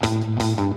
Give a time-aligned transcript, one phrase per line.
[0.00, 0.67] Welcome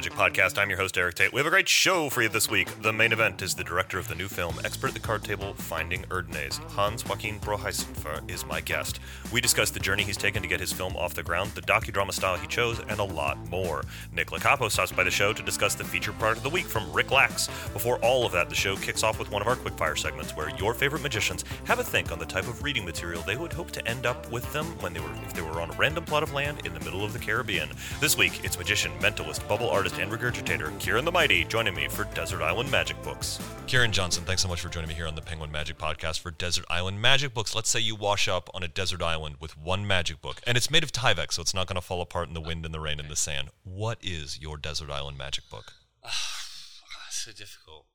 [0.00, 0.56] Magic Podcast.
[0.56, 1.30] I'm your host, Erik Tait.
[1.30, 2.70] We have a great show for you this week.
[2.80, 5.52] The main event is the director of the new film, Expert at the Card Table,
[5.52, 6.56] Finding Erdnase.
[6.70, 8.98] Hans Joachim Broheisenfer is my guest.
[9.30, 12.14] We discuss the journey he's taken to get his film off the ground, the docudrama
[12.14, 13.84] style he chose, and a lot more.
[14.10, 16.90] Nick Locapo stops by the show to discuss the feature part of the week from
[16.94, 17.48] Rick Lax.
[17.74, 20.48] Before all of that, the show kicks off with one of our quickfire segments where
[20.56, 23.70] your favorite magicians have a think on the type of reading material they would hope
[23.72, 26.22] to end up with them when they were if they were on a random plot
[26.22, 27.68] of land in the middle of the Caribbean.
[28.00, 32.04] This week, it's magician, mentalist, bubble artist, and regurgitator Kieran the Mighty joining me for
[32.14, 33.38] Desert Island Magic Books.
[33.66, 36.30] Kieran Johnson, thanks so much for joining me here on the Penguin Magic Podcast for
[36.30, 37.54] Desert Island Magic Books.
[37.54, 40.70] Let's say you wash up on a desert island with one magic book, and it's
[40.70, 42.80] made of Tyvek, so it's not going to fall apart in the wind and the
[42.80, 43.48] rain and the sand.
[43.64, 45.72] What is your desert island magic book?
[46.04, 46.08] Ah,
[47.06, 47.86] that's so difficult.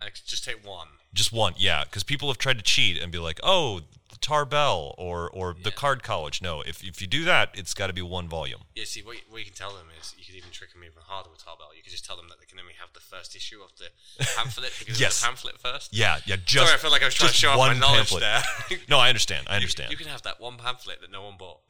[0.00, 0.88] I just take one.
[1.14, 4.94] Just one, yeah, because people have tried to cheat and be like, oh, the Tarbell
[4.98, 6.42] or or the Card College.
[6.42, 8.60] No, if if you do that, it's got to be one volume.
[8.74, 10.82] Yeah, see, what, you- what you can tell them is you could even trick them
[10.84, 11.68] even harder with Tarbell.
[11.74, 13.88] You could just tell them that they can only have the first issue of the
[14.36, 15.16] pamphlet because Yes.
[15.16, 15.94] of the pamphlet first.
[15.96, 16.36] Yeah, yeah.
[16.44, 18.20] Just Sorry, I feel like I was trying to show off my knowledge pamphlet.
[18.68, 18.78] there.
[18.90, 19.46] no, I understand.
[19.48, 19.90] I You- understand.
[19.90, 21.60] You, can have that one pamphlet that no one bought,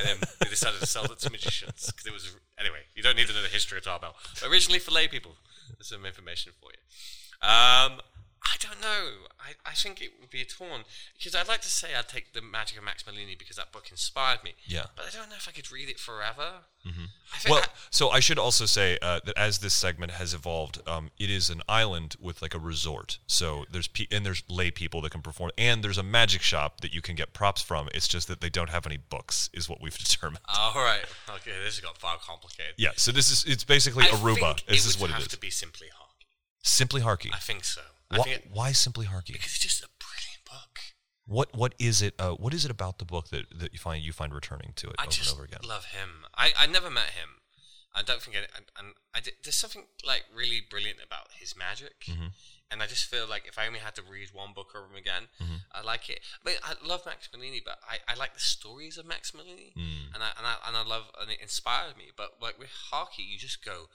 [0.00, 2.82] and then they decided to sell it to magicians because it was anyway.
[2.96, 4.16] You don't need to know the history of Tarbell.
[4.40, 5.36] But originally for lay people,
[5.78, 6.82] there's some information for you.
[7.42, 8.00] Um,
[8.48, 9.10] I don't know.
[9.40, 10.82] I, I think it would be a torn
[11.16, 13.88] because I'd like to say I'd take the Magic of Max Malini because that book
[13.90, 14.54] inspired me.
[14.66, 14.86] Yeah.
[14.96, 16.62] but I don't know if I could read it forever.
[16.86, 17.50] Mm-hmm.
[17.50, 21.10] Well, I- so I should also say uh, that as this segment has evolved, um,
[21.18, 23.18] it is an island with like a resort.
[23.26, 26.80] So there's pe- and there's lay people that can perform, and there's a magic shop
[26.80, 27.88] that you can get props from.
[27.94, 30.40] It's just that they don't have any books, is what we've determined.
[30.56, 31.04] all right.
[31.28, 32.74] Okay, this has got far complicated.
[32.76, 32.90] Yeah.
[32.96, 34.64] So this is it's basically I Aruba.
[34.66, 35.28] This it is would what it have is.
[35.28, 36.02] to be simply Harkey.
[36.66, 37.30] Simply Harkey.
[37.32, 37.80] I think so.
[38.10, 39.32] I Why, think it, why Simply Harkey?
[39.32, 40.78] because it's just a brilliant book.
[41.26, 42.14] What what is it?
[42.18, 44.88] Uh, what is it about the book that, that you find you find returning to
[44.88, 45.60] it I over just and over again?
[45.66, 46.24] love him.
[46.36, 47.40] I, I never met him.
[47.94, 48.82] I don't think I,
[49.16, 52.26] I did, there's something like really brilliant about his magic, Mm-hmm.
[52.70, 54.96] and I just feel like if I only had to read one book of him
[54.96, 55.64] again, Mm-hmm.
[55.72, 56.20] I like it.
[56.44, 59.72] I mean, I love Max Malini, but I, I like the stories of Max Malini,
[59.74, 60.12] Mm.
[60.14, 62.10] and I and I and I love and it inspired me.
[62.14, 63.86] But like with Harkey, you just go,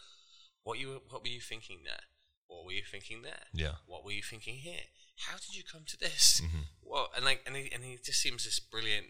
[0.63, 2.05] what you what were you thinking there?
[2.51, 3.47] What were you thinking there?
[3.53, 3.79] Yeah.
[3.87, 4.91] What were you thinking here?
[5.15, 6.41] How did you come to this?
[6.43, 6.63] Mm-hmm.
[6.83, 9.07] Well, and like, and he, and he just seems this brilliant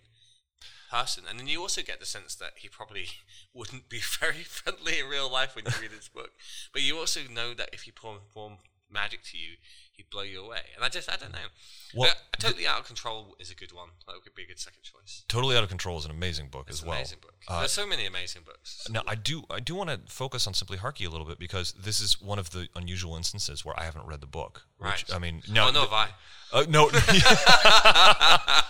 [0.91, 1.23] person.
[1.27, 3.07] And then you also get the sense that he probably
[3.53, 6.31] wouldn't be very friendly in real life when you read his book.
[6.71, 8.59] But you also know that if you he performed
[8.91, 9.55] magic to you,
[9.93, 10.61] he'd blow you away.
[10.75, 11.47] And I just, I don't know.
[11.93, 13.89] Well, Uh, totally out of control is a good one.
[14.07, 15.23] That would be a good second choice.
[15.27, 16.95] Totally Out of Control is an amazing book It's as well.
[16.97, 17.33] amazing book.
[17.47, 18.87] Uh, There's so many amazing books.
[18.89, 21.73] Now, I do I do want to focus on Simply Harkey a little bit because
[21.73, 24.63] this is one of the unusual instances where I haven't read the book.
[24.77, 25.13] Which, Right.
[25.13, 26.09] I mean, no, oh, no, have I.
[26.53, 28.61] uh, no, I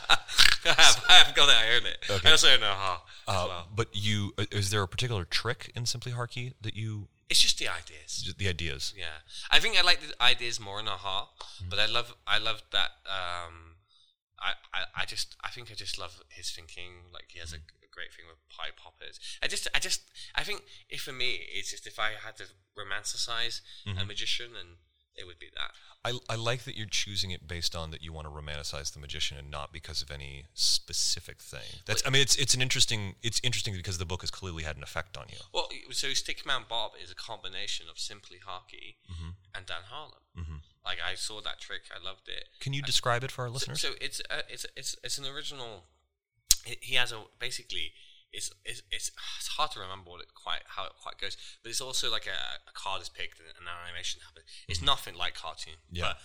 [0.66, 1.06] have.
[1.10, 1.56] I haven't got it.
[1.56, 1.98] I own it.
[2.10, 2.28] Okay.
[2.30, 3.04] I also own a ha.
[3.28, 3.68] uh, well.
[3.76, 7.58] but you uh, is there a particular trick in Simply Harkey that you It's just
[7.64, 8.12] the ideas.
[8.42, 8.84] the ideas?
[9.04, 9.18] Yeah,
[9.56, 11.70] I think I like the ideas more in Aha, Mm-hmm.
[11.72, 12.92] but I love I love that.
[13.20, 13.56] Um,
[14.48, 16.92] I, I I just I think I just love his thinking.
[17.16, 17.86] Like he has a, Mm-hmm.
[17.88, 19.16] a great thing with pie poppers.
[19.44, 20.02] I just I just
[20.36, 20.60] I think
[20.96, 22.46] if for me it's just if I had to
[22.80, 24.00] romanticize Mm-hmm.
[24.02, 24.70] a magician, and
[25.16, 25.72] it would be that.
[26.04, 29.00] I, I like that you're choosing it based on that you want to romanticize the
[29.00, 31.82] magician and not because of any specific thing.
[31.86, 34.78] That's I mean it's it's an interesting it's interesting because the book has clearly had
[34.78, 35.38] an effect on you.
[35.54, 38.98] Well, so Stickman Bob is a combination of Simply Harkey
[39.56, 40.62] and Dan Harlan.
[40.84, 42.46] Like I saw that trick, I loved it.
[42.60, 43.82] Can you describe it for our So, listeners?
[43.82, 45.84] so it's uh, it's it's it's an original.
[46.66, 47.92] It, he has a basically.
[48.34, 51.70] It's, it's it's it's hard to remember what it quite how it quite goes, but
[51.70, 54.46] it's also like a, a card is picked and an animation happens.
[54.70, 55.74] It's nothing like cartoon.
[55.88, 55.96] Mm-hmm.
[55.98, 56.04] Yeah.
[56.04, 56.18] But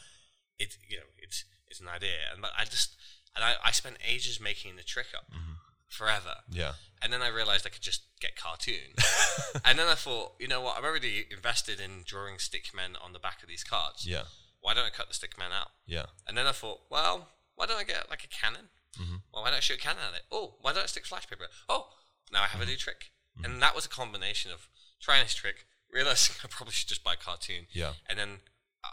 [0.59, 2.95] it's you know it's it's an idea, and but I just
[3.35, 5.59] and I, I spent ages making the trick up Mm-hmm.
[5.89, 6.35] forever.
[6.51, 6.73] yeah.
[7.03, 8.95] And then I realized I could just get cartoon.
[9.65, 10.79] and then I thought, you know what?
[10.79, 14.07] I've already invested in drawing stick men on the back of these cards.
[14.07, 14.23] Yeah.
[14.63, 15.71] Why don't I cut the stickman out?
[15.87, 16.07] Yeah.
[16.27, 18.69] And then I thought, well, why don't I get like a cannon?
[18.99, 20.23] Well, why don't I shoot a cannon at it?
[20.33, 21.45] Oh, why don't I stick flash paper?
[21.69, 21.89] Oh,
[22.33, 22.79] now I have a new mm-hmm.
[22.79, 23.11] trick.
[23.37, 23.61] And mm-hmm.
[23.61, 24.69] that was a combination of
[25.01, 27.67] trying this trick, realizing I probably should just buy a cartoon.
[27.73, 27.93] Yeah.
[28.09, 28.41] And then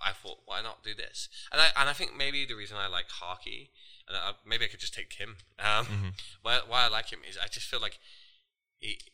[0.03, 1.29] I thought, why not do this?
[1.51, 3.69] And I and I think maybe the reason I like Harkey,
[4.07, 5.37] and I, maybe I could just take Kim.
[5.59, 6.09] Um, mm-hmm.
[6.41, 7.99] why, why I like him is I just feel like
[8.79, 8.99] he.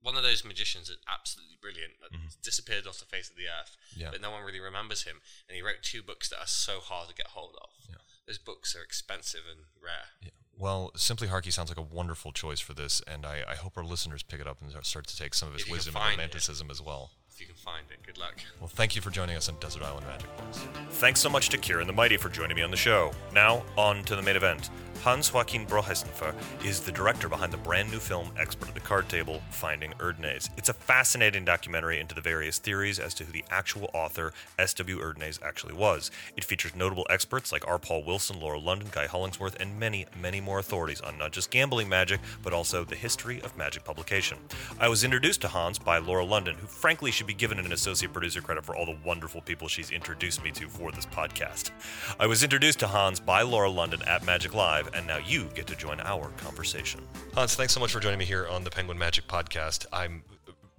[0.00, 3.76] One of those magicians that's absolutely brilliant that disappeared off the face of the earth,
[3.96, 4.10] Yeah.
[4.12, 5.18] but no one really remembers him.
[5.48, 7.70] And he wrote two books that are so hard to get hold of.
[7.90, 7.96] Yeah.
[8.24, 10.14] Those books are expensive and rare.
[10.22, 10.30] Yeah.
[10.58, 13.84] Well, Simply Harkey sounds like a wonderful choice for this, and I, I hope our
[13.84, 15.94] listeners pick it up and start to take some of his If you can wisdom
[15.96, 16.16] and find it.
[16.22, 17.10] romanticism as well.
[17.30, 17.98] if you can find it.
[18.04, 18.34] Good luck.
[18.58, 20.66] Well, thank you for joining us on Desert Island Magic Boys.
[20.98, 23.12] Thanks so much to Kieran the Mighty for joining me on the show.
[23.32, 24.70] Now, on to the main event.
[25.04, 26.34] Hans Joachim Broheisenfer
[26.64, 30.50] is the director behind the brand new film Expert at the Card Table Finding Erdnase.
[30.56, 34.98] It's a fascinating documentary into the various theories as to who the actual author S.W.
[34.98, 36.10] Erdnase actually was.
[36.36, 37.78] It features notable experts like R.
[37.78, 41.88] Paul Wilson, Laura London, Guy Hollingsworth, and many, many more authorities on not just gambling
[41.88, 44.38] magic, but also the history of magic publication.
[44.80, 48.12] I was introduced to Hans by Laura London, who frankly should be given an associate
[48.12, 51.70] producer credit for all the wonderful people she's introduced me to for this podcast.
[52.18, 55.66] I was introduced to Hans by Laura London at Magic Live, and now you get
[55.68, 57.00] to join our conversation.
[57.34, 59.86] Hans, thanks so much for joining me here on the Penguin Magic Podcast.
[59.92, 60.24] I'm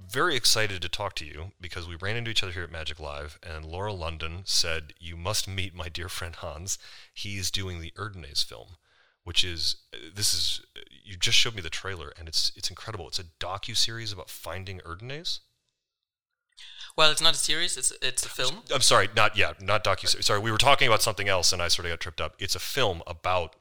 [0.10, 3.00] very excited to talk to you because we ran into each other here at Magic
[3.00, 6.80] Live, and Laura London said, You must meet my dear friend Hans.
[7.14, 8.78] He's doing the Erdnase film,
[9.24, 9.76] which is,
[10.14, 10.62] this is,
[11.04, 13.08] you just showed me the trailer, and it's it's incredible.
[13.08, 15.40] It's a docu series about finding Erdnase.
[16.96, 17.78] Well, it's not a series.
[17.78, 18.64] It's it's a film.
[18.74, 20.24] I'm sorry, not yeah, not docu.
[20.24, 22.36] Sorry, we were talking about something else, and I sort of got tripped up.
[22.40, 23.56] It's a film about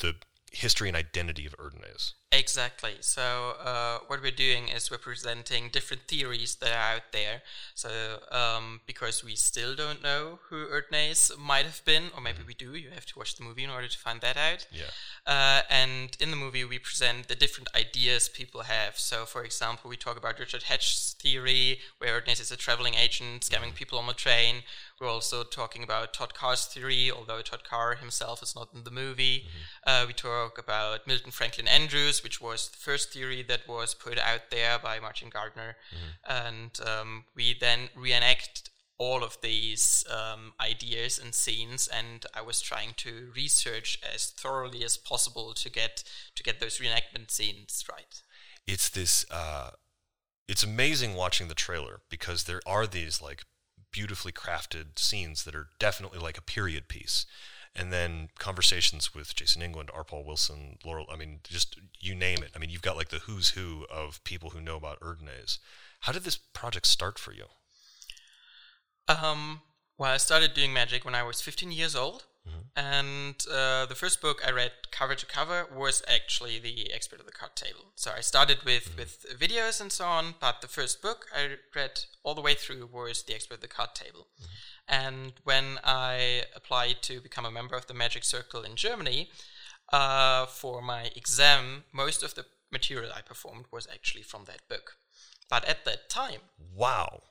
[0.00, 0.14] the
[0.52, 2.12] history and identity of Erdnase.
[2.32, 2.94] Exactly.
[3.00, 7.42] So uh, what we're doing is we're presenting different theories that are out there.
[7.74, 12.54] So um, because we still don't know who Erdnase might have been, or maybe we
[12.54, 12.74] do.
[12.76, 14.66] You have to watch the movie in order to find that out.
[14.70, 14.90] Yeah.
[15.26, 18.96] Uh, and in the movie, we present the different ideas people have.
[18.96, 23.42] So, for example, we talk about Richard Hatch's theory, where Erdnase is a traveling agent
[23.42, 24.62] scamming people on the train.
[25.00, 28.90] We're also talking about Todd Karr's theory, although Todd Karr himself is not in the
[28.90, 29.46] movie.
[29.86, 34.18] Uh, we talk about Milton Franklin Andrews, which was the first theory that was put
[34.18, 35.76] out there by Martin Gardner.
[36.28, 38.68] And um, we then reenact
[38.98, 44.84] all of these um, ideas and scenes, and I was trying to research as thoroughly
[44.84, 46.04] as possible to get
[46.34, 48.22] to get those reenactment scenes right.
[48.66, 49.70] it's this uh
[50.46, 53.44] it's amazing watching the trailer because there are these like
[53.92, 57.26] beautifully crafted scenes that are definitely like a period piece
[57.74, 60.04] and then conversations with Jason England, R.
[60.04, 61.06] Paul Wilson, Laurel.
[61.10, 62.50] I mean, just you name it.
[62.54, 65.58] I mean, you've got like the who's who of people who know about Erdnase.
[66.00, 67.44] How did this project start for you?
[69.08, 69.60] Um,
[69.98, 72.24] well, I started doing magic when I was 15 years old,
[72.76, 77.26] and uh, the first book I read cover to cover was actually the Expert of
[77.26, 77.92] the Card Table.
[77.94, 82.00] So I started with with videos and so on, but the first book I read
[82.22, 84.28] all the way through was the Expert of the Card Table.
[84.88, 89.30] And when I applied to become a member of the Magic Circle in Germany
[89.92, 94.96] uh, for my exam, most of the material I performed was actually from that book.
[95.48, 96.40] But at that time,
[96.74, 97.22] Wow.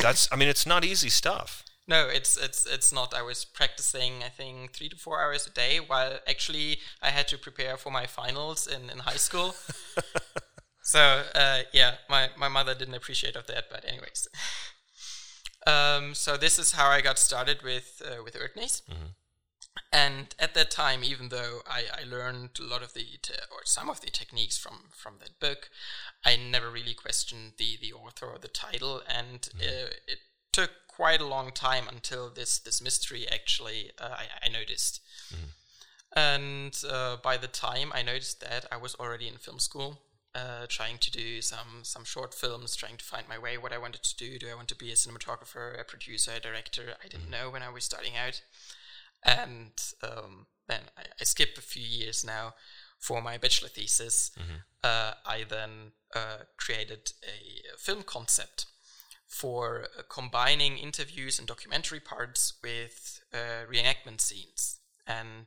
[0.00, 1.64] That's I mean, it's not easy stuff.
[1.92, 3.12] No, it's it's it's not.
[3.12, 7.28] I was practicing, I think, three to four hours a day, while actually I had
[7.28, 9.54] to prepare for my finals in, in high school.
[10.82, 14.26] so uh, yeah, my, my mother didn't appreciate of that, but anyways.
[15.66, 18.80] um, so this is how I got started with uh, with Erdnase.
[19.92, 23.60] And at that time, even though I, I learned a lot of the te- or
[23.64, 25.68] some of the techniques from from that book,
[26.24, 30.20] I never really questioned the the author or the title, and uh, it
[30.52, 35.00] took quite a long time until this this mystery actually uh, I, I noticed.
[36.14, 40.02] And uh, by the time I noticed that, I was already in film school,
[40.34, 43.78] uh, trying to do some some short films, trying to find my way, what I
[43.78, 44.38] wanted to do.
[44.38, 46.94] Do I want to be a cinematographer, a producer, a director?
[47.04, 48.42] I didn't know when I was starting out.
[49.24, 49.72] And
[50.02, 52.54] um, then I, I skipped a few years now
[52.98, 54.30] for my bachelor thesis.
[54.84, 58.66] Uh, I then uh, created a film concept
[59.32, 64.78] for uh, combining interviews and documentary parts with uh, reenactment scenes.
[65.06, 65.46] And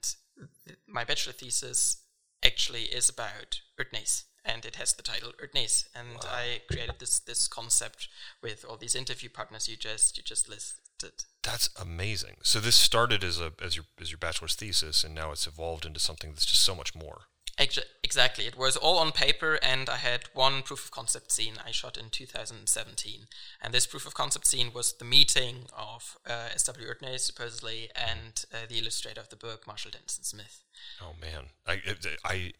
[0.87, 2.01] my bachelor thesis
[2.43, 5.85] actually is about Erdnase, and it has the title Erdnase.
[5.95, 8.09] And I created this this concept
[8.41, 11.23] with all these interview partners you just you just listed.
[11.43, 12.37] That's amazing.
[12.41, 15.85] So this started as a as your as your bachelor's thesis, and now it's evolved
[15.85, 17.27] into something that's just so much more.
[17.57, 18.45] Exactly.
[18.45, 21.97] It was all on paper, and I had one proof of concept scene I shot
[21.97, 23.27] in 2017.
[23.61, 26.85] And this proof of concept scene was the meeting of uh, S.W.
[26.85, 30.63] Erdnase, supposedly, and uh, the illustrator of the book, Marshall Denson Smith.
[31.01, 31.81] Oh man, I,
[32.25, 32.53] I,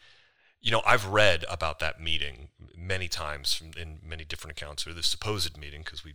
[0.61, 5.03] you know, I've read about that meeting many times in many different accounts, or the
[5.03, 6.13] supposed meeting, because we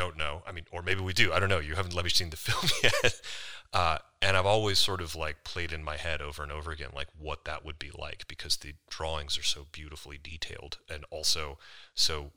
[0.00, 0.42] don't know.
[0.46, 1.30] I mean, or maybe we do.
[1.30, 1.58] I don't know.
[1.58, 3.20] You haven't let me seen the film yet.
[3.72, 6.88] Uh, and I've always sort of like played in my head over and over again,
[6.94, 11.58] like what that would be like, because the drawings are so beautifully detailed and also
[11.94, 12.32] so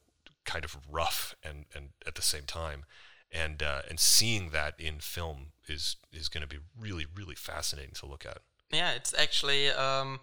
[0.46, 2.84] kind of rough and, and at the same time.
[3.32, 7.96] And uh, and seeing that in film is is going to be really really fascinating
[7.96, 8.40] to look at.
[8.72, 10.20] Yeah, it's actually um,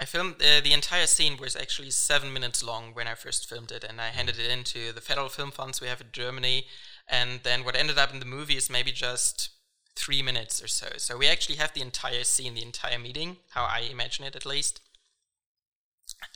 [0.00, 3.70] I filmed uh, the entire scene was actually seven minutes long when I first filmed
[3.70, 6.66] it, and I handed it in to the federal film funds we have in Germany.
[7.08, 9.50] And then what ended up in the movie is maybe just
[9.94, 10.88] three minutes or so.
[10.96, 14.46] So we actually have the entire scene, the entire meeting, how I imagine it at
[14.46, 14.80] least.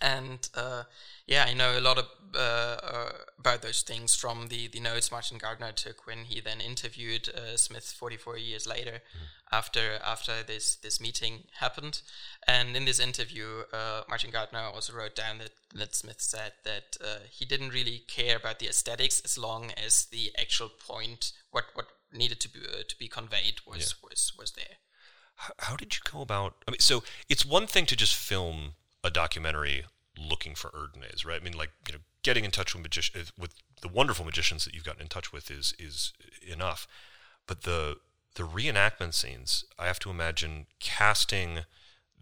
[0.01, 0.85] And uh,
[1.27, 5.11] yeah, I know a lot of, uh, uh, about those things from the, the notes
[5.11, 9.27] Martin Gardner took when he then interviewed uh, Smith 44 years later mm.
[9.51, 12.03] after after this, this meeting happened.
[12.47, 16.97] And in this interview, uh, Martin Gardner also wrote down that, that Smith said that
[17.03, 21.65] uh, he didn't really care about the aesthetics as long as the actual point, what,
[21.75, 24.09] what needed to be, to be conveyed was, yeah.
[24.09, 24.77] was, was there.
[25.37, 26.55] How, how did you go about?
[26.67, 28.73] I mean, so it's one thing to just film
[29.05, 29.85] a documentary
[30.19, 31.41] looking for Erdnase, right?
[31.41, 34.75] I mean, like you know, getting in touch with magician with the wonderful magicians that
[34.75, 36.13] you've gotten in touch with is is
[36.47, 36.87] enough,
[37.47, 37.97] but the
[38.35, 41.61] the reenactment scenes, I have to imagine casting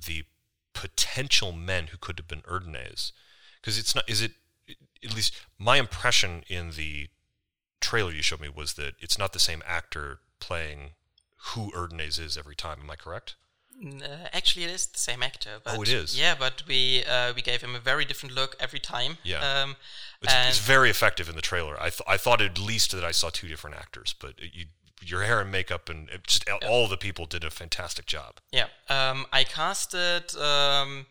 [0.06, 0.25] the
[0.73, 3.12] potential men who could have been Erdnase,
[3.61, 4.09] because it's not.
[4.09, 4.33] Is it
[5.04, 7.09] at least my impression in the
[7.80, 10.90] trailer you showed me was that it's not the same actor playing
[11.50, 12.80] who Erdnase is every time.
[12.83, 13.37] Am I correct?
[13.85, 15.61] Uh, actually, it is the same actor.
[15.62, 16.18] But oh, it is.
[16.18, 19.18] Yeah, but we uh, we gave him a very different look every time.
[19.23, 19.40] Yeah.
[19.40, 19.76] Um,
[20.23, 21.76] it's, it's, very effective in the trailer.
[21.78, 24.66] I th- I thought at least that I saw two different actors, but you,
[25.02, 28.40] your hair and makeup and just all the people did a fantastic job.
[28.50, 28.66] Yeah.
[28.88, 30.35] Um, I casted.
[30.37, 31.06] Um,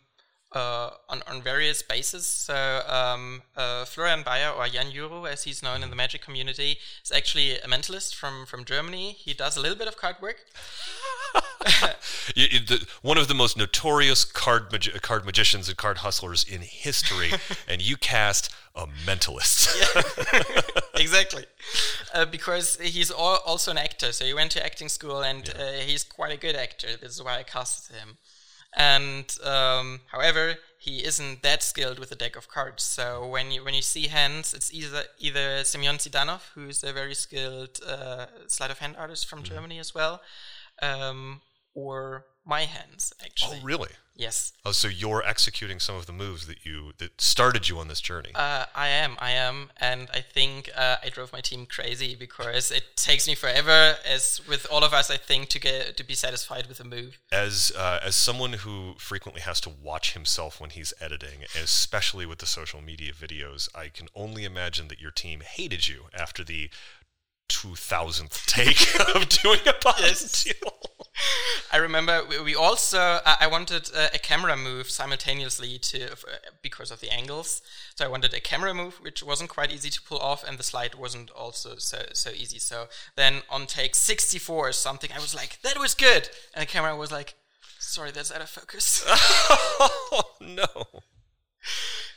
[0.56, 2.26] uh, on, on various bases.
[2.26, 6.80] So um, uh, Florian Bayer, or Jan Juro, as he's known in the magic community,
[7.04, 9.12] is actually a mentalist from, from Germany.
[9.12, 10.38] He does a little bit of card work.
[12.36, 16.44] you, you, the, one of the most notorious card magi- card magicians and card hustlers
[16.44, 17.32] in history,
[17.68, 19.70] and you cast a mentalist.
[21.00, 21.46] exactly,
[22.14, 24.12] uh, because he's all, also an actor.
[24.12, 25.64] So he went to acting school, and yeah.
[25.64, 26.96] uh, he's quite a good actor.
[27.00, 28.18] This is why I casted him.
[28.76, 32.84] And um, however, he isn't that skilled with a deck of cards.
[32.84, 37.16] So when you when you see hands, it's either either Semyon Zidanov, who's a very
[37.16, 39.44] skilled uh, sleight of hand artist from mm.
[39.44, 40.22] Germany as well,
[40.82, 41.42] um,
[41.74, 43.60] or my hands actually.
[43.62, 43.90] Oh, really?
[44.16, 44.54] Yes.
[44.66, 48.00] Oh, so you're executing some of the moves that you that started you on this
[48.00, 48.32] journey.
[48.34, 52.72] Uh, I am, I am, and I think uh, I drove my team crazy because
[52.72, 56.14] it takes me forever, as with all of us, I think, to get to be
[56.14, 57.20] satisfied with a move.
[57.32, 62.40] As uh, as someone who frequently has to watch himself when he's editing, especially with
[62.40, 66.70] the social media videos, I can only imagine that your team hated you after the
[67.66, 70.54] two thousandth take of doing a box yes.
[71.72, 76.16] I remember we also uh, I wanted uh, a camera move simultaneously to uh,
[76.62, 77.62] because of the angles.
[77.96, 80.64] So I wanted a camera move which wasn't quite easy to pull off, and the
[80.64, 82.60] slide wasn't also so so easy.
[82.60, 86.62] So then on take sixty four or something, I was like, "That was good," and
[86.62, 87.36] the camera was like,
[87.80, 90.68] "Sorry, that's out of focus." oh no.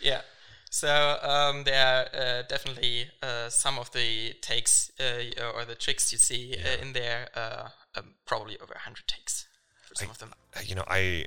[0.00, 0.22] Yeah.
[0.70, 6.12] So um, there are uh, definitely uh, some of the takes uh, or the tricks
[6.12, 6.82] you see uh, yeah.
[6.82, 7.28] in there.
[7.34, 9.46] Uh, um, probably over hundred takes
[9.86, 10.32] for some I, of them.
[10.64, 11.24] You know, I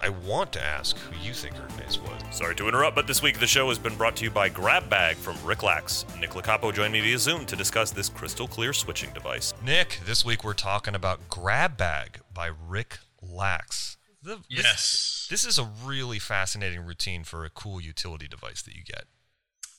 [0.00, 2.36] I want to ask who you think Erdnase was.
[2.36, 4.88] Sorry to interrupt, but this week the show has been brought to you by Grab
[4.88, 6.04] Bag from Rick Lax.
[6.20, 9.54] Nick Locapo joined me via Zoom to discuss this crystal clear switching device.
[9.64, 13.96] Nick, this week we're talking about Grab Bag by Rick Lax.
[14.24, 15.26] The, yes.
[15.28, 19.04] This, this is a really fascinating routine for a cool utility device that you get.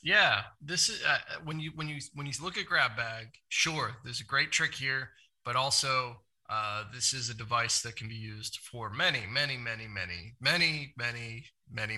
[0.04, 3.40] Yeah, this is uh, when you when you when you look at grab bag.
[3.50, 5.10] Sure, there's a great trick here,
[5.44, 9.88] but also uh, this is a device that can be used for many, many, many,
[9.88, 11.98] many, many, many, many,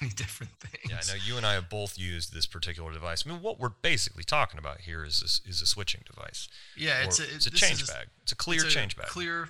[0.00, 0.88] many different things.
[0.88, 3.24] Yeah, I know you and I have both used this particular device.
[3.26, 6.48] I mean, what we're basically talking about here is a, is a switching device.
[6.76, 8.06] Yeah, it's a, it's a change bag.
[8.22, 9.08] It's a clear it's a change bag.
[9.08, 9.48] Clear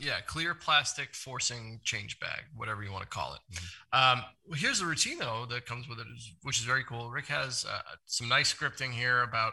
[0.00, 3.40] yeah, clear plastic forcing change bag, whatever you want to call it.
[3.52, 4.18] Mm-hmm.
[4.18, 6.06] Um, well, here's the routine though that comes with it,
[6.42, 7.10] which is very cool.
[7.10, 9.52] Rick has uh, some nice scripting here about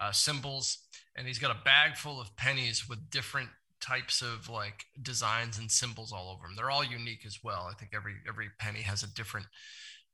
[0.00, 0.78] uh, symbols,
[1.16, 3.50] and he's got a bag full of pennies with different
[3.80, 6.56] types of like designs and symbols all over them.
[6.56, 7.68] They're all unique as well.
[7.70, 9.46] I think every every penny has a different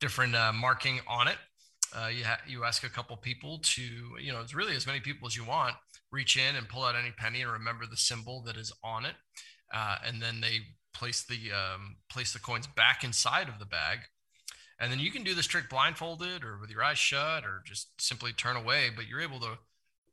[0.00, 1.36] different uh, marking on it.
[1.94, 3.82] Uh, you ha- you ask a couple people to
[4.20, 5.74] you know it's really as many people as you want
[6.12, 9.14] reach in and pull out any penny and remember the symbol that is on it.
[9.72, 10.58] Uh, and then they
[10.92, 14.00] place the um, place the coins back inside of the bag.
[14.80, 18.00] And then you can do this trick blindfolded or with your eyes shut or just
[18.00, 19.58] simply turn away but you're able to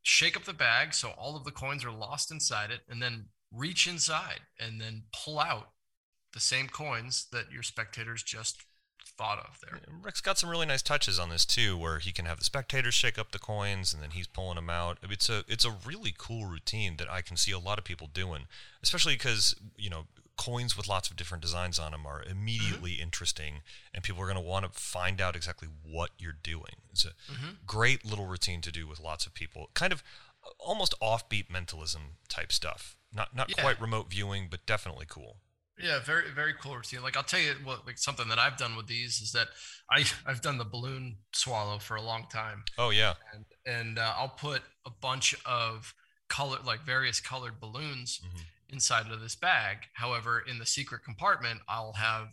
[0.04, 3.26] shake up the bag so all of the coins are lost inside it and then
[3.52, 5.70] reach inside and then pull out
[6.34, 8.64] the same coins that your spectators just
[9.18, 9.80] thought of there.
[10.02, 12.94] Rick's got some really nice touches on this too, where he can have the spectators
[12.94, 14.98] shake up the coins and then he's pulling them out.
[15.04, 18.10] It's a it's a really cool routine that I can see a lot of people
[18.14, 18.44] doing,
[18.84, 20.06] especially because you know
[20.38, 23.04] coins with lots of different designs on them are immediately mm-hmm.
[23.04, 23.62] interesting,
[23.94, 26.76] and people are going to want to find out exactly what you're doing.
[26.92, 27.50] It's a mm-hmm.
[27.66, 29.70] great little routine to do with lots of people.
[29.74, 30.04] Kind of
[30.46, 32.96] uh, almost offbeat mentalism type stuff.
[33.14, 33.62] Not not yeah.
[33.62, 35.38] quite remote viewing, but definitely cool.
[35.80, 37.02] Yeah, very very cool routine.
[37.04, 39.48] Like I'll tell you what, like something that I've done with these is that
[39.92, 42.64] I I've done the balloon swallow for a long time.
[42.78, 45.94] Oh yeah, and and uh, I'll put a bunch of
[46.30, 48.74] color like various colored balloons mm-hmm.
[48.74, 49.78] inside of this bag.
[49.94, 52.30] However, in the secret compartment, I'll have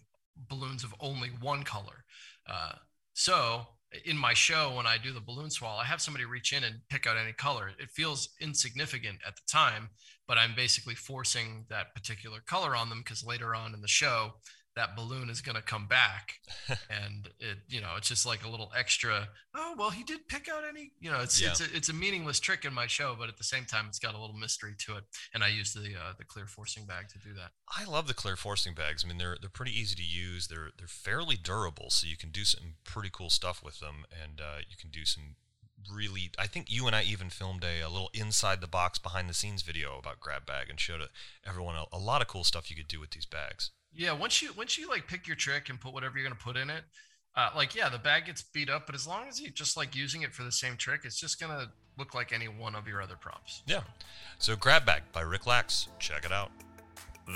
[0.49, 2.05] balloons of only one color.
[2.49, 2.73] Uh,
[3.13, 3.67] so
[4.05, 6.81] in my show when I do the balloon swallow, I have somebody reach in and
[6.89, 7.71] pick out any color.
[7.79, 9.91] It feels insignificant at the time,
[10.27, 14.35] but I'm basically forcing that particular color on them because later on in the show,
[14.77, 16.41] that balloon is going to come back.
[16.89, 20.49] And it you know it's just like a little extra oh well he did pick
[20.49, 21.51] out any you know it's yeah.
[21.51, 23.99] it's, a, it's a meaningless trick in my show but at the same time it's
[23.99, 25.05] got a little mystery to it.
[25.35, 27.51] And i use the uh, the clear forcing bag to do that.
[27.69, 29.05] I love the clear forcing bags.
[29.05, 30.47] I mean they're they're pretty easy to use.
[30.49, 34.05] They're they're fairly durable so you can do some pretty cool stuff with them.
[34.11, 35.37] And uh, you can do some
[35.93, 39.29] really i think you and i even filmed a, a, little inside the box behind
[39.29, 41.03] the scenes video about grab bag and showed
[41.47, 44.43] everyone a, a lot of cool stuff you could do with these bags yeah, once
[44.43, 46.85] you once you like pick your trick and put whatever you're gonna put in it,
[47.37, 49.95] uh, like yeah, the bag gets beat up, but as long as you just like
[49.95, 53.01] using it for the same trick, it's just gonna look like any one of your
[53.01, 53.63] other props.
[53.67, 53.83] Yeah.
[54.39, 55.89] So Grab Bag by Rick Lax.
[55.99, 56.51] Check it out.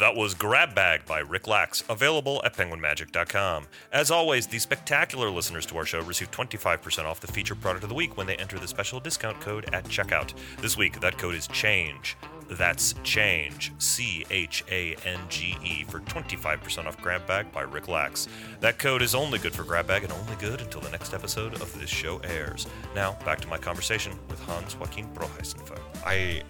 [0.00, 3.66] That was Grab Bag by Rick Lax, available at penguinmagic.com.
[3.90, 7.88] As always, the spectacular listeners to our show receive 25% off the featured product of
[7.88, 10.34] the week when they enter the special discount code at checkout.
[10.60, 12.16] This week, that code is CHANGE.
[12.48, 17.88] That's Change, C H A N G E, for 25% off Grab Bag by Rick
[17.88, 18.28] Lax.
[18.60, 21.54] That code is only good for Grab Bag and only good until the next episode
[21.60, 22.66] of this show airs.
[22.94, 25.78] Now, back to my conversation with Hans Joachim Broheisenfer.
[26.04, 26.42] I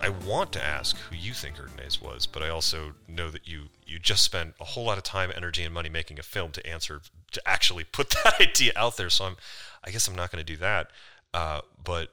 [0.00, 3.64] I want to ask who you think Erdnase was, but I also know that you
[3.84, 6.66] you just spent a whole lot of time, energy, and money making a film to
[6.66, 7.00] answer
[7.32, 9.10] to actually put that idea out there.
[9.10, 9.36] So I'm,
[9.84, 10.90] I guess I'm not going to do that.
[11.34, 12.12] Uh, but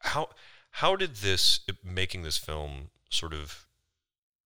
[0.00, 0.30] how
[0.72, 3.66] how did this making this film sort of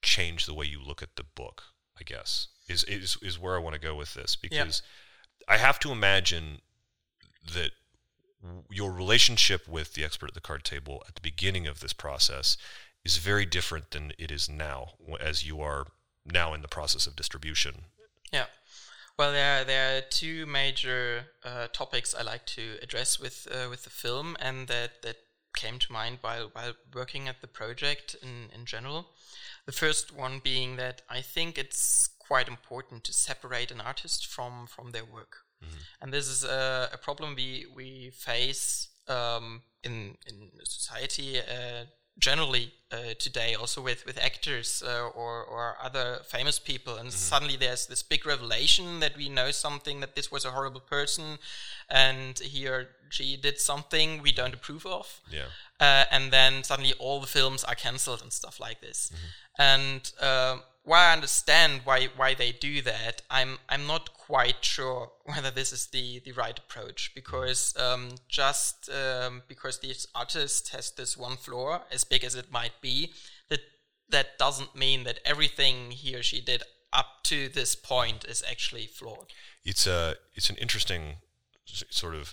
[0.02, 1.62] change the way you look at the book?
[1.98, 4.82] I guess is is is where I want to go with this because
[5.48, 6.60] I have to imagine
[7.52, 7.70] that
[8.70, 12.56] your relationship with the expert at the card table at the beginning of this process
[13.04, 15.86] is very different than it is now as you are
[16.24, 17.84] now in the process of distribution.
[18.32, 18.46] Yeah.
[19.18, 23.70] Well, there are, there are two major uh, topics I like to address with uh,
[23.70, 25.16] with the film, and that, that
[25.56, 29.08] came to mind while while working at the project in, in general.
[29.66, 34.66] The first one being that I think it's quite important to separate an artist from
[34.68, 35.38] from their work.
[35.62, 35.76] Mm-hmm.
[36.00, 41.84] And this is a, a, problem we we face um, in in society uh,
[42.18, 47.16] generally uh, today, also with with actors uh, or or other famous people, and mm-hmm.
[47.16, 51.38] suddenly there's this big revelation that we know something that this was a horrible person,
[51.90, 55.20] and he or she did something we don't approve of.
[55.30, 55.46] Yeah.
[55.80, 59.10] Uh, and then suddenly all the films are cancelled and stuff like this.
[59.12, 59.62] Mm-hmm.
[59.62, 65.10] And uh, while I understand why why they do that, I'm I'm not quite sure
[65.24, 70.92] whether this is the the right approach because um, just um, because this artist has
[70.92, 73.12] this one floor as big as it might be,
[73.50, 73.60] that
[74.10, 78.86] that doesn't mean that everything he or she did up to this point is actually
[78.86, 79.32] flawed.
[79.64, 81.16] It's a it's an interesting
[81.64, 82.32] sort of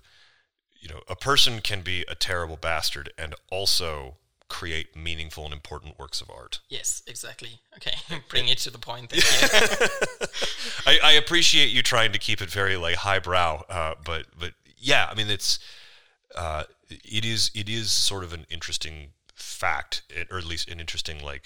[0.80, 4.18] you know a person can be a terrible bastard and also
[4.54, 6.60] create meaningful and important works of art.
[6.70, 7.60] Yes, exactly.
[7.76, 7.96] Okay,
[8.30, 9.12] bring it to the point.
[10.86, 15.08] I, I, appreciate you trying to keep it very like highbrow, uh, but but yeah,
[15.10, 15.58] I mean it's
[16.36, 21.24] uh, it is it is sort of an interesting fact, or at least an interesting
[21.24, 21.46] like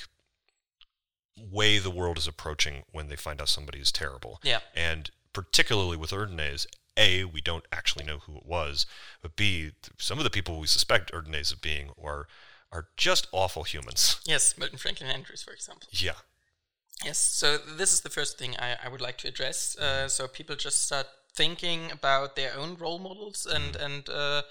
[1.37, 4.41] way the world is approaching when they find out somebody is terrible.
[4.43, 6.65] Yeah, and particularly with Erdnase,
[6.97, 8.85] a, we don't actually know who it was,
[9.21, 12.27] but B, some of the people we suspect Erdnase of being are
[12.71, 14.19] are just awful humans.
[14.25, 15.87] Yes, Milton Franklin Andrews, for example.
[15.91, 16.19] Yeah.
[17.03, 19.77] Yes, so this is the first thing I, I would like to address.
[19.77, 23.85] Uh, so people just start thinking about their own role models and mm-hmm.
[23.85, 24.41] and uh,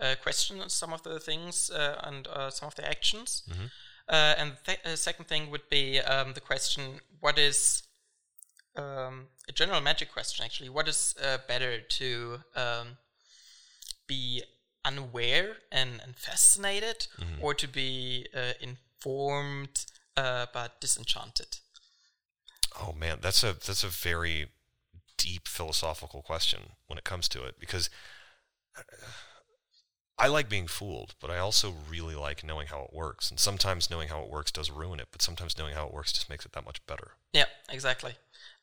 [0.00, 3.44] uh, question some of the things uh, and uh, some of the actions.
[3.48, 3.66] Mm-hmm.
[4.08, 7.84] Uh, and the th- second thing would be um, the question: What is
[8.76, 10.44] um, a general magic question?
[10.44, 11.14] Actually, what is
[11.48, 12.98] better to um,
[14.06, 14.42] be
[14.84, 17.42] unaware and, and fascinated mm-hmm.
[17.42, 21.58] or to be uh, informed uh, but disenchanted
[22.80, 24.46] oh man that's a that's a very
[25.16, 27.88] deep philosophical question when it comes to it because
[30.16, 33.30] I like being fooled, but I also really like knowing how it works.
[33.30, 36.12] And sometimes knowing how it works does ruin it, but sometimes knowing how it works
[36.12, 37.12] just makes it that much better.
[37.32, 38.14] Yeah, exactly.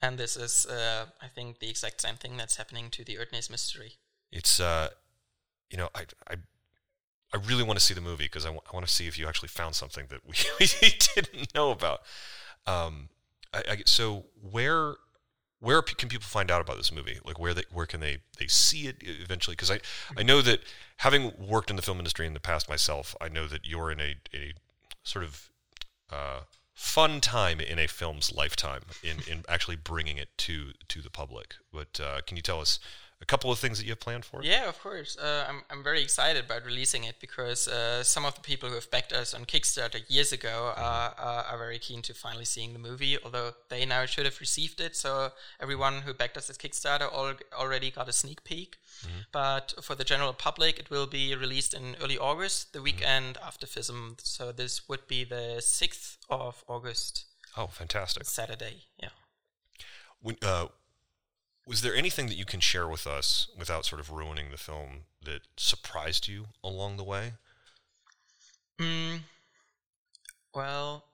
[0.02, 3.50] And this is, uh, I think, the exact same thing that's happening to the Erdnase
[3.50, 3.94] mystery.
[4.32, 4.90] It's, uh,
[5.72, 6.36] you know, I, I,
[7.34, 9.18] I really want to see the movie because I, w- I want to see if
[9.18, 12.02] you actually found something that we, didn't know about.
[12.68, 13.10] Um,
[13.54, 14.96] I, I, so where
[15.60, 17.20] where can people find out about this movie?
[17.24, 19.56] Like where they where can they they see it eventually?
[19.56, 19.80] Because I
[20.18, 20.60] I know that
[20.98, 24.02] having worked in the film industry in the past myself, I know that you're in
[24.02, 24.54] a a
[25.04, 25.50] sort of
[26.12, 26.42] uh,
[26.74, 31.56] fun time in a film's lifetime in in actually bringing it to to the public.
[31.72, 32.80] But uh, can you tell us
[33.22, 34.44] a couple of things that you have planned for?
[34.44, 35.16] Yeah, of course.
[35.16, 38.76] Uh, I'm, I'm very excited about releasing it because uh, some of the people who
[38.76, 42.74] have backed us on Kickstarter years ago are, are, are, very keen to finally seeing
[42.74, 44.96] the movie, although they now should have received it.
[44.96, 48.78] So everyone who backed us at Kickstarter al- already got a sneak peek.
[49.06, 49.20] Mm-hmm.
[49.32, 52.86] But for the general public, it will be released in early August, the mm-hmm.
[52.86, 53.48] weekend mm-hmm.
[53.48, 54.20] after FISM.
[54.24, 57.26] So this would be the 6th of August.
[57.56, 58.26] Oh, fantastic.
[58.26, 59.10] Saturday, yeah.
[60.22, 60.68] When, uh,
[61.66, 65.06] was there anything that you can share with us without sort of ruining the film
[65.24, 67.34] that surprised you along the way?
[68.80, 69.20] Mm,
[70.54, 71.06] well,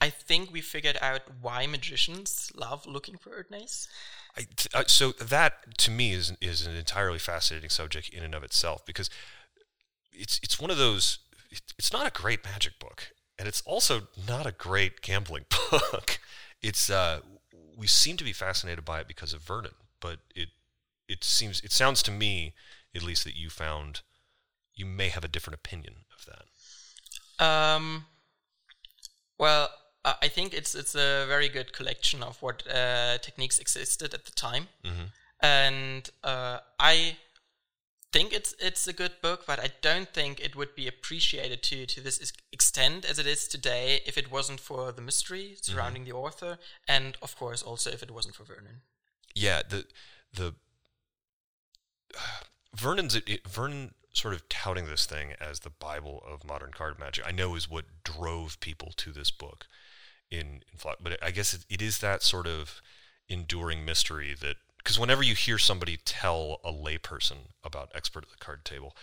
[0.00, 3.88] I think we figured out why magicians love looking for Erdnase.
[4.36, 8.44] I, uh, so that to me is is an entirely fascinating subject in and of
[8.44, 9.10] itself because
[10.12, 11.18] it's it's one of those.
[11.78, 16.20] It's not a great magic book, and it's also not a great gambling book.
[16.60, 17.20] It's uh,
[17.78, 20.48] we seem to be fascinated by it because of Vernon, but it
[21.08, 22.52] it seems it sounds to me,
[22.94, 24.00] at least, that you found
[24.74, 27.44] you may have a different opinion of that.
[27.44, 28.06] Um.
[29.38, 29.70] Well,
[30.04, 34.32] I think it's it's a very good collection of what uh, techniques existed at the
[34.32, 35.06] time, mm-hmm.
[35.40, 37.16] and uh, I
[38.12, 41.86] think it's it's a good book, but I don't think it would be appreciated to
[41.86, 46.12] to this extent as it is today if it wasn't for the mystery surrounding mm-hmm.
[46.12, 48.82] the author, and of course also if it wasn't for Vernon.
[49.34, 49.86] Yeah, the
[50.32, 50.54] the
[52.16, 52.20] uh,
[52.76, 57.24] Vernon's it, Vernon sort of touting this thing as the Bible of modern card magic.
[57.26, 59.66] I know is what drove people to this book
[60.30, 62.80] in, in but I guess it, it is that sort of
[63.28, 64.56] enduring mystery that
[64.88, 68.96] because whenever you hear somebody tell a layperson about expert at the card table,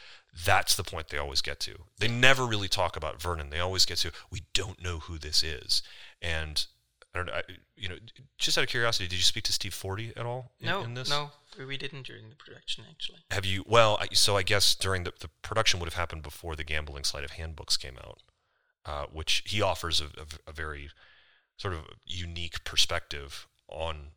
[0.43, 1.75] that's the point they always get to.
[1.99, 3.51] They never really talk about Vernon.
[3.51, 5.83] They always get to we don't know who this is,
[6.23, 6.65] and
[7.13, 7.33] I don't know.
[7.33, 7.41] I,
[7.75, 7.97] you know,
[8.39, 10.95] just out of curiosity, did you speak to Steve Forte at all in, no, in
[10.95, 11.07] this?
[11.07, 13.19] No, we didn't during the production actually.
[13.29, 13.63] Have you?
[13.67, 17.25] Well, so I guess during the the production would have happened before the gambling sleight
[17.25, 18.23] of hand books came out,
[18.87, 20.89] uh, which he offers a, a, a very
[21.57, 24.14] sort of unique perspective on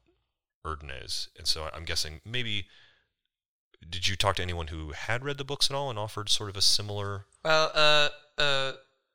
[0.76, 1.28] Erdnase.
[1.36, 2.66] And so I'm guessing maybe
[3.88, 6.50] did you talk to anyone who had read the books at all and offered sort
[6.50, 7.26] of a similar?
[7.44, 8.72] Well, uh, uh,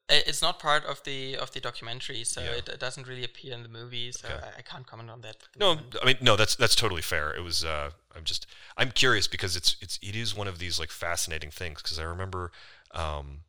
[0.09, 2.51] it's not part of the of the documentary, so yeah.
[2.51, 4.11] it, it, doesn't really appear in the movie.
[4.11, 4.37] So okay.
[4.37, 5.37] I, I, can't comment on that.
[5.57, 5.95] No, moment.
[6.01, 7.33] I mean no, that's that's totally fair.
[7.33, 7.63] It was.
[7.63, 8.45] Uh, I'm just
[8.77, 12.03] I'm curious because it's it's it is one of these like fascinating things because I
[12.03, 12.51] remember.
[12.91, 13.39] Um,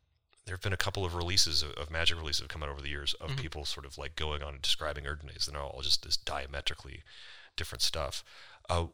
[0.45, 2.69] there have been a couple of releases of, of magic releases that have come out
[2.69, 3.39] over the years of mm-hmm.
[3.39, 7.01] people sort of like going on and describing Erdnase, and they're all just this diametrically
[7.55, 8.23] different stuff.
[8.69, 8.87] Uh,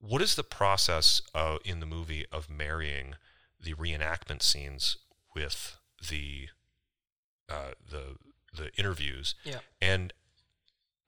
[0.00, 3.14] what is the process uh, in the movie of marrying
[3.62, 4.96] the reenactment scenes
[5.34, 5.76] with
[6.08, 6.48] the
[7.48, 8.16] uh, the
[8.56, 9.34] the interviews?
[9.44, 9.58] Yeah.
[9.80, 10.12] And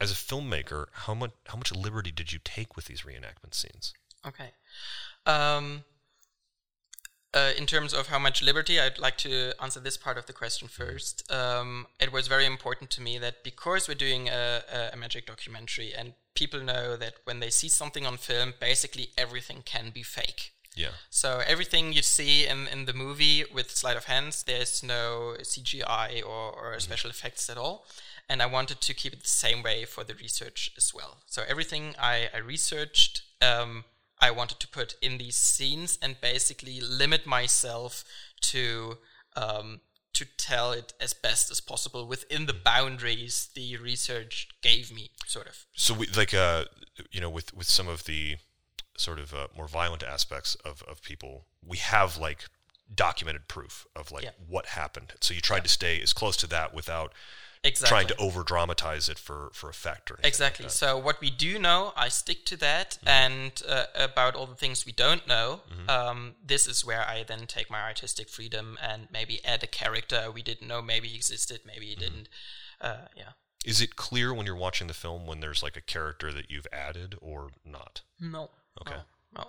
[0.01, 3.95] as a filmmaker, how much how much liberty did you take with these reenactment scenes?
[4.27, 4.51] Okay.
[5.27, 5.85] Um,
[7.35, 10.33] uh, in terms of how much liberty, I'd like to answer this part of the
[10.33, 11.31] question first.
[11.33, 15.95] Um, it was very important to me that because we're doing a, a, magic documentary
[15.95, 20.53] and people know that when they see something on film, basically everything can be fake.
[20.75, 20.93] Yeah.
[21.11, 26.23] So everything you see in, in the movie with sleight of hands, there's no CGI
[26.23, 26.81] or, or mm-hmm.
[26.81, 27.87] special effects at all.
[28.29, 31.19] And I wanted to keep it the same way for the research as well.
[31.27, 33.85] So everything I, I researched um,
[34.23, 38.05] I wanted to put in these scenes and basically limit myself
[38.43, 38.99] to
[39.35, 39.81] um,
[40.15, 45.49] to tell it as best as possible within the boundaries the research gave me, sort
[45.49, 45.67] of.
[45.75, 46.67] So, we, like, uh,
[47.11, 48.37] you know, with with some of the
[48.97, 52.45] sort of uh, more violent aspects of of people, we have like
[52.95, 54.31] documented proof of like yeah.
[54.47, 55.15] what happened.
[55.21, 55.63] So you tried yeah.
[55.63, 57.13] to stay as close to that without
[57.65, 57.89] exactly.
[57.89, 60.65] trying to over dramatize it for for effect or exactly.
[60.65, 63.09] Like so what we do know, I stick to that, mm-hmm.
[63.09, 65.91] and uh, about all the things we don't know, mm-hmm.
[65.91, 70.31] um, this is where I then take my artistic freedom and maybe add a character
[70.33, 72.01] we didn't know maybe existed, maybe he mm-hmm.
[72.01, 72.29] didn't.
[72.81, 73.31] Uh, yeah.
[73.65, 76.67] Is it clear when you're watching the film when there's like a character that you've
[76.73, 78.03] added or not?
[78.19, 78.51] No.
[78.81, 78.95] Okay.
[78.97, 79.03] No.
[79.35, 79.49] No.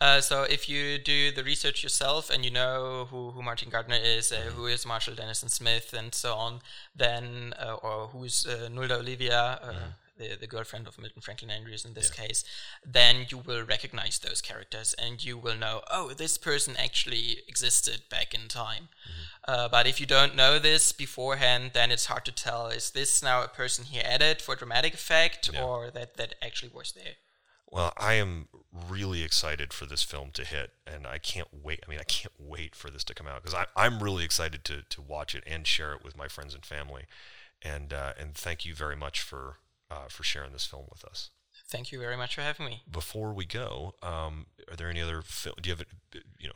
[0.00, 3.96] Uh, so if you do the research yourself and you know who, who Martin Gardner
[4.00, 6.60] is, uh, who is Marshall Dennison Smith, and so on,
[6.94, 9.72] then uh, or who's uh, Nulda Olivia, uh,
[10.18, 12.44] the the girlfriend of Milton Franklin Andrews in this case,
[12.84, 18.02] then you will recognize those characters and you will know, oh, this person actually existed
[18.10, 18.88] back in time.
[19.48, 23.22] Uh, but if you don't know this beforehand, then it's hard to tell: is this
[23.22, 25.62] now a person he added for dramatic effect, Yeah.
[25.62, 27.14] or that that actually was there?
[27.70, 28.48] Well, I am
[28.88, 31.80] really excited for this film to hit, and I can't wait.
[31.86, 34.82] I mean, I can't wait for this to come out because I'm really excited to
[34.82, 37.04] to watch it and share it with my friends and family.
[37.62, 39.56] And uh, and thank you very much for
[39.90, 41.30] uh, for sharing this film with us.
[41.68, 42.82] Thank you very much for having me.
[42.90, 45.56] Before we go, um, are there any other film?
[45.60, 45.86] Do you have
[46.38, 46.54] you know?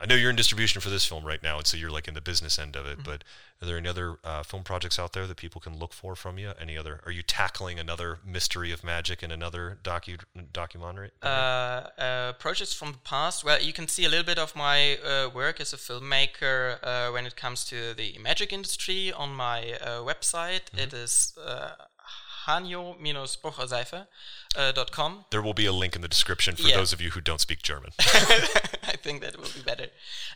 [0.00, 2.14] I know you're in distribution for this film right now, and so you're like in
[2.14, 3.00] the business end of it.
[3.04, 3.24] But
[3.60, 6.38] are there any other uh, film projects out there that people can look for from
[6.38, 6.52] you?
[6.60, 7.00] Any other?
[7.04, 10.20] Are you tackling another mystery of magic in another docu
[10.52, 11.10] documentary?
[11.20, 13.42] Uh, uh, projects from the past.
[13.44, 17.10] Well, you can see a little bit of my uh, work as a filmmaker uh,
[17.10, 20.60] when it comes to the magic industry on my uh, website.
[20.76, 21.70] It is uh,
[22.46, 25.24] hanyo-bucherseife.com.
[25.30, 26.76] There will be a link in the description for Yeah.
[26.76, 27.90] those of you who don't speak German.
[29.02, 29.86] Think that will be better.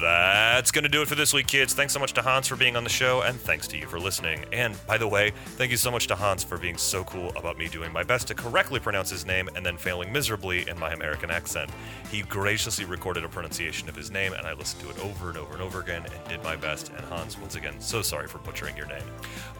[0.00, 1.74] That's going to do it for this week, kids.
[1.74, 3.98] Thanks so much to Hans for being on the show, and thanks to you for
[3.98, 4.44] listening.
[4.52, 7.58] And by the way, thank you so much to Hans for being so cool about
[7.58, 10.92] me doing my best to correctly pronounce his name and then failing miserably in my
[10.92, 11.68] American accent.
[12.12, 15.38] He graciously recorded a pronunciation of his name, and I listened to it over and
[15.38, 16.92] over and over again and did my best.
[16.96, 19.02] And Hans, once again, so sorry for butchering your name.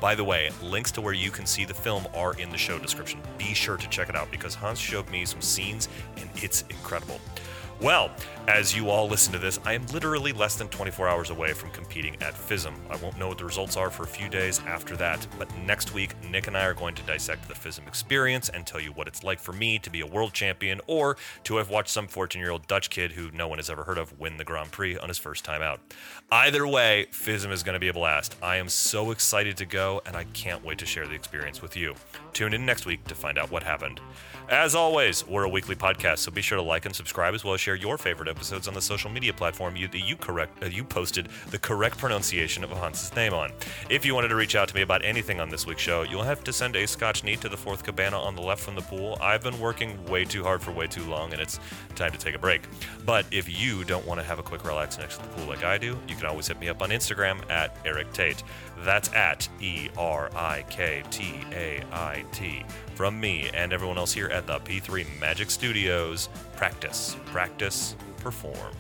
[0.01, 2.79] By the way, links to where you can see the film are in the show
[2.79, 3.19] description.
[3.37, 7.21] Be sure to check it out because Hans showed me some scenes, and it's incredible.
[7.81, 8.11] Well,
[8.49, 11.71] as you all listen to this, I am literally less than 24 hours away from
[11.73, 12.73] competing at FISM.
[12.89, 15.93] I won't know what the results are for a few days after that, but next
[15.93, 19.09] week, Nick and I are going to dissect the FISM experience and tell you what
[19.09, 22.41] it's like for me to be a world champion or to have watched some 14
[22.41, 24.97] year old Dutch kid who no one has ever heard of win the Grand Prix
[24.97, 25.81] on his first time out.
[26.33, 28.37] Either way, FISM is going to be a blast.
[28.43, 31.77] I am so excited to go, and I can't wait to share the experience with
[31.77, 31.95] you.
[32.33, 34.01] Tune in next week to find out what happened.
[34.49, 37.55] As always, we're a weekly podcast, so be sure to like and subscribe as well
[37.55, 40.67] as share your favorite episodes on the social media platform you, that you correct uh,
[40.67, 43.51] you posted the correct pronunciation of Hans's name on.
[43.91, 46.23] If you wanted to reach out to me about anything on this week's show, you'll
[46.23, 48.83] have to send a Scotch neat to the fourth cabana on the left from the
[48.83, 49.19] pool.
[49.21, 51.59] I've been working way too hard for way too long, and it's
[51.97, 52.63] time to take a break.
[53.05, 55.65] But if you don't want to have a quick relax next to the pool like
[55.65, 58.45] I do, you can always hit me up on Instagram at Erik Tait.
[58.85, 62.65] That's at E R I K T A I T
[62.97, 68.73] from me and everyone else here at the P3 Magic Studios practice, practice, perform.